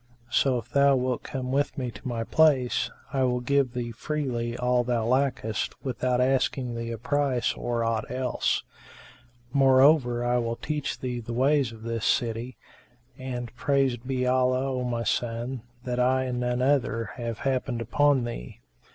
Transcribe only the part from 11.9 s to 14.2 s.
city; and, praised